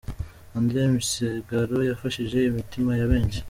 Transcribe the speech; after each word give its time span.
Adrien 0.57 0.89
Misigaro 0.95 1.77
yafashishije 1.89 2.37
imitima 2.51 2.91
ya 2.99 3.07
benshi. 3.11 3.39